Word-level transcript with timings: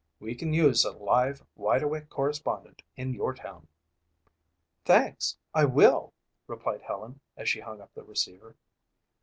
We 0.19 0.33
can 0.33 0.51
use 0.51 0.83
a 0.83 0.93
live, 0.93 1.45
wide 1.55 1.83
awake 1.83 2.09
correspondent 2.09 2.81
in 2.95 3.13
your 3.13 3.35
town." 3.35 3.67
"Thanks, 4.83 5.37
I 5.53 5.65
will," 5.65 6.11
replied 6.47 6.81
Helen 6.81 7.19
as 7.37 7.47
she 7.47 7.59
hung 7.59 7.79
up 7.81 7.93
the 7.93 8.01
receiver. 8.01 8.55